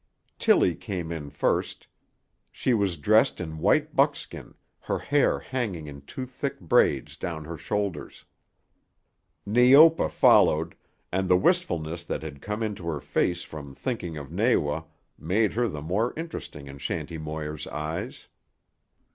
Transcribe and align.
Tillie 0.39 0.73
came 0.73 1.11
in 1.11 1.29
first. 1.29 1.85
She 2.51 2.73
was 2.73 2.97
dressed 2.97 3.39
in 3.39 3.59
white 3.59 3.95
buckskin, 3.95 4.55
her 4.79 4.97
hair 4.97 5.37
hanging 5.37 5.85
in 5.85 6.01
two 6.01 6.25
thick 6.25 6.59
braids 6.59 7.15
down 7.15 7.45
her 7.45 7.55
shoulders. 7.55 8.25
Neopa 9.45 10.09
followed, 10.09 10.73
and 11.11 11.29
the 11.29 11.37
wistfulness 11.37 12.03
that 12.03 12.23
had 12.23 12.41
come 12.41 12.63
into 12.63 12.87
her 12.87 12.99
face 12.99 13.43
from 13.43 13.75
thinking 13.75 14.17
of 14.17 14.31
Nawa 14.31 14.85
made 15.19 15.53
her 15.53 15.67
the 15.67 15.83
more 15.83 16.15
interesting 16.17 16.65
in 16.67 16.79
Shanty 16.79 17.19
Moir's 17.19 17.67
eyes. 17.67 18.27